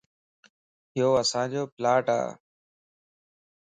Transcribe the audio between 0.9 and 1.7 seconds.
يو اسانجو